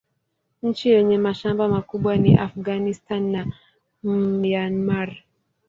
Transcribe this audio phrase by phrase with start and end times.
[0.63, 3.45] Nchi yenye mashamba makubwa ni Afghanistan na
[4.41, 5.09] Myanmar.